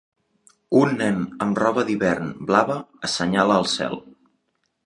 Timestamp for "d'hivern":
1.89-2.33